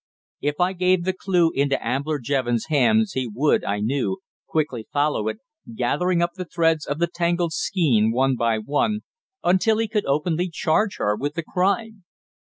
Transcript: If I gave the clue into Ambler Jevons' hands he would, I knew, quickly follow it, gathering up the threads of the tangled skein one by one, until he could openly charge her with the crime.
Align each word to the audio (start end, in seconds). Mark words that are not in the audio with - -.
If 0.41 0.59
I 0.59 0.73
gave 0.73 1.03
the 1.03 1.13
clue 1.13 1.51
into 1.53 1.77
Ambler 1.87 2.17
Jevons' 2.17 2.65
hands 2.69 3.11
he 3.11 3.29
would, 3.31 3.63
I 3.63 3.81
knew, 3.81 4.17
quickly 4.47 4.87
follow 4.91 5.27
it, 5.27 5.37
gathering 5.75 6.23
up 6.23 6.31
the 6.33 6.45
threads 6.45 6.87
of 6.87 6.97
the 6.97 7.05
tangled 7.05 7.53
skein 7.53 8.11
one 8.11 8.35
by 8.35 8.57
one, 8.57 9.01
until 9.43 9.77
he 9.77 9.87
could 9.87 10.05
openly 10.07 10.49
charge 10.49 10.97
her 10.97 11.15
with 11.15 11.35
the 11.35 11.43
crime. 11.43 12.03